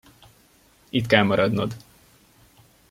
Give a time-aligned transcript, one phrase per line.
[0.89, 1.75] Itt kell maradnod!